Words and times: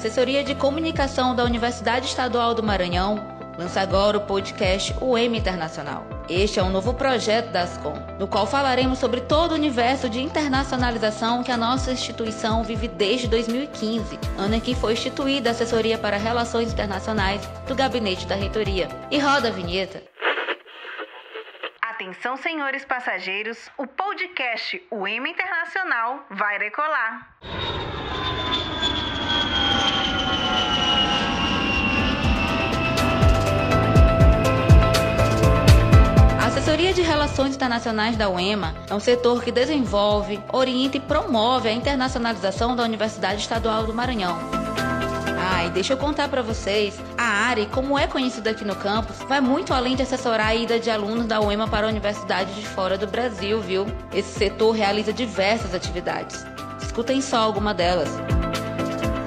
Assessoria 0.00 0.42
de 0.42 0.54
Comunicação 0.54 1.36
da 1.36 1.44
Universidade 1.44 2.06
Estadual 2.06 2.54
do 2.54 2.62
Maranhão 2.62 3.36
lança 3.58 3.82
agora 3.82 4.16
o 4.16 4.22
podcast 4.22 4.94
UEM 4.98 5.36
Internacional. 5.36 6.06
Este 6.26 6.58
é 6.58 6.62
um 6.62 6.70
novo 6.70 6.94
projeto 6.94 7.50
da 7.50 7.64
Ascom, 7.64 7.92
no 8.18 8.26
qual 8.26 8.46
falaremos 8.46 8.98
sobre 8.98 9.20
todo 9.20 9.52
o 9.52 9.56
universo 9.56 10.08
de 10.08 10.22
internacionalização 10.22 11.42
que 11.42 11.52
a 11.52 11.56
nossa 11.58 11.92
instituição 11.92 12.64
vive 12.64 12.88
desde 12.88 13.28
2015, 13.28 14.18
ano 14.38 14.54
em 14.54 14.60
que 14.60 14.74
foi 14.74 14.94
instituída 14.94 15.50
a 15.50 15.52
Assessoria 15.52 15.98
para 15.98 16.16
Relações 16.16 16.72
Internacionais 16.72 17.46
do 17.68 17.74
Gabinete 17.74 18.26
da 18.26 18.36
Reitoria. 18.36 18.88
E 19.10 19.18
roda 19.18 19.48
a 19.48 19.52
vinheta. 19.52 20.02
Atenção, 21.82 22.38
senhores 22.38 22.86
passageiros, 22.86 23.70
o 23.76 23.86
podcast 23.86 24.82
UEM 24.90 25.28
Internacional 25.28 26.24
vai 26.30 26.58
decolar. 26.58 27.89
Assessoria 36.90 37.04
de 37.04 37.08
Relações 37.08 37.54
Internacionais 37.54 38.16
da 38.16 38.28
UEMA 38.28 38.74
é 38.88 38.94
um 38.94 38.98
setor 38.98 39.44
que 39.44 39.52
desenvolve, 39.52 40.40
orienta 40.52 40.96
e 40.96 41.00
promove 41.00 41.68
a 41.68 41.72
internacionalização 41.72 42.74
da 42.74 42.82
Universidade 42.82 43.40
Estadual 43.40 43.84
do 43.84 43.94
Maranhão. 43.94 44.36
Ah, 45.38 45.66
e 45.66 45.70
deixa 45.70 45.92
eu 45.92 45.96
contar 45.96 46.28
para 46.28 46.42
vocês, 46.42 47.00
a 47.16 47.22
área, 47.22 47.64
como 47.66 47.96
é 47.96 48.08
conhecida 48.08 48.50
aqui 48.50 48.64
no 48.64 48.74
campus, 48.74 49.18
vai 49.28 49.40
muito 49.40 49.72
além 49.72 49.94
de 49.94 50.02
assessorar 50.02 50.48
a 50.48 50.54
ida 50.56 50.80
de 50.80 50.90
alunos 50.90 51.26
da 51.26 51.40
UEMA 51.40 51.68
para 51.68 51.86
universidades 51.86 52.56
de 52.56 52.66
fora 52.66 52.98
do 52.98 53.06
Brasil, 53.06 53.60
viu? 53.60 53.86
Esse 54.12 54.36
setor 54.36 54.72
realiza 54.72 55.12
diversas 55.12 55.72
atividades. 55.72 56.44
Escutem 56.82 57.20
só 57.20 57.36
alguma 57.36 57.72
delas 57.72 58.10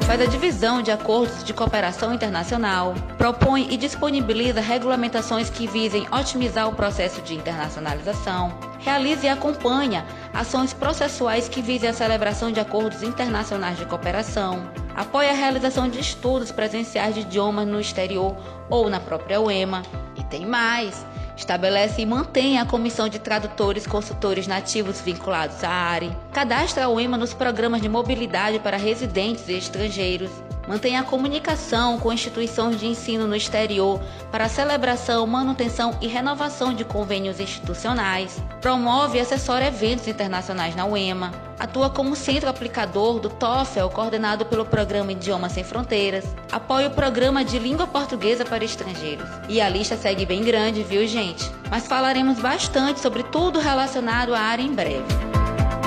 faz 0.06 0.22
a 0.22 0.26
divisão 0.26 0.82
de 0.82 0.92
acordos 0.92 1.44
de 1.44 1.54
cooperação 1.54 2.14
internacional, 2.14 2.94
propõe 3.18 3.68
e 3.70 3.78
disponibiliza 3.78 4.60
regulamentações 4.60 5.50
que 5.50 5.66
visem 5.66 6.06
otimizar 6.12 6.68
o 6.68 6.76
processo 6.76 7.22
de 7.22 7.36
internacionalização, 7.36 8.54
realiza 8.80 9.26
e 9.26 9.30
acompanha 9.30 10.06
ações 10.34 10.74
processuais 10.74 11.48
que 11.48 11.62
visem 11.62 11.90
a 11.90 11.94
celebração 11.94 12.52
de 12.52 12.60
acordos 12.60 13.02
internacionais 13.02 13.78
de 13.78 13.86
cooperação, 13.86 14.70
apoia 14.96 15.32
a 15.32 15.36
realização 15.36 15.88
de 15.88 16.00
estudos 16.00 16.52
presenciais 16.52 17.16
de 17.16 17.22
idiomas 17.22 17.68
no 17.68 17.80
exterior 17.80 18.36
ou 18.70 18.90
na 18.90 19.00
própria 19.00 19.40
UEMA, 19.40 19.84
e 20.18 20.24
tem 20.24 20.46
mais 20.46 21.06
Estabelece 21.36 22.02
e 22.02 22.06
mantém 22.06 22.60
a 22.60 22.66
comissão 22.66 23.10
de 23.10 23.20
tradutores 23.20 23.88
consultores 23.88 24.48
nativos 24.48 25.02
vinculados 25.02 25.64
à 25.64 25.70
área. 25.70 26.16
Cadastra 26.32 26.86
a 26.86 26.90
UEMA 26.90 27.18
nos 27.18 27.34
programas 27.34 27.82
de 27.82 27.90
mobilidade 27.90 28.60
para 28.60 28.78
residentes 28.78 29.48
e 29.50 29.54
estrangeiros. 29.54 30.32
Mantém 30.68 30.98
a 30.98 31.04
comunicação 31.04 32.00
com 32.00 32.14
instituições 32.14 32.80
de 32.80 32.88
ensino 32.88 33.28
no 33.28 33.36
exterior 33.36 34.00
para 34.32 34.48
celebração, 34.48 35.28
manutenção 35.28 35.98
e 36.02 36.08
renovação 36.08 36.74
de 36.74 36.86
convênios 36.86 37.40
institucionais. 37.40 38.42
Promove 38.62 39.18
e 39.18 39.22
assessora 39.22 39.68
eventos 39.68 40.08
internacionais 40.08 40.76
na 40.76 40.86
UEMA. 40.86 41.32
Atua 41.60 41.90
como 41.90 42.16
centro 42.16 42.50
aplicador 42.50 43.20
do 43.20 43.30
TOEFL, 43.30 43.90
coordenado 43.90 44.46
pelo 44.46 44.66
Programa 44.66 45.12
Idiomas 45.12 45.52
Sem 45.52 45.64
Fronteiras. 45.64 46.26
Apoia 46.52 46.88
o 46.88 46.92
programa 46.92 47.44
de 47.44 47.60
língua 47.60 47.88
portuguesa 47.88 48.46
para 48.46 48.64
estrangeiros. 48.64 49.28
E 49.50 49.62
a 49.62 49.70
lista 49.70 49.98
segue 49.98 50.26
bem 50.26 50.44
grande, 50.44 50.84
viu, 50.84 51.06
gente? 51.08 51.50
Mas 51.70 51.88
falaremos 51.88 52.40
bastante 52.40 53.00
sobre 53.00 53.24
tudo 53.24 53.60
relacionado 53.60 54.34
à 54.34 54.40
área 54.40 54.64
em 54.64 54.74
breve. 54.74 55.33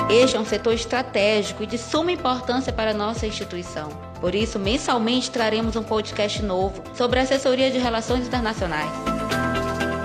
Este 0.09 0.37
é 0.37 0.39
um 0.39 0.45
setor 0.45 0.73
estratégico 0.73 1.63
e 1.63 1.67
de 1.67 1.77
suma 1.77 2.13
importância 2.13 2.71
para 2.71 2.93
nossa 2.93 3.27
instituição. 3.27 3.89
Por 4.21 4.33
isso, 4.33 4.57
mensalmente 4.57 5.29
traremos 5.29 5.75
um 5.75 5.83
podcast 5.83 6.41
novo 6.41 6.81
sobre 6.95 7.19
assessoria 7.19 7.69
de 7.69 7.77
relações 7.77 8.25
internacionais. 8.25 8.89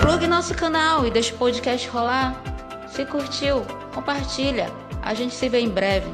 Plugue 0.00 0.26
nosso 0.26 0.54
canal 0.54 1.06
e 1.06 1.10
deixe 1.10 1.32
o 1.32 1.36
podcast 1.36 1.88
rolar. 1.88 2.34
Se 2.88 3.06
curtiu, 3.06 3.62
compartilha. 3.94 4.68
A 5.00 5.14
gente 5.14 5.34
se 5.34 5.48
vê 5.48 5.60
em 5.60 5.68
breve. 5.68 6.10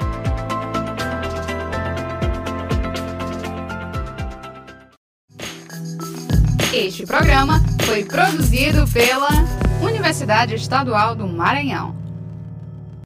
Este 6.74 7.06
programa 7.06 7.60
foi 7.86 8.04
produzido 8.04 8.86
pela 8.88 9.30
Universidade 9.80 10.54
Estadual 10.54 11.14
do 11.14 11.26
Maranhão. 11.26 12.07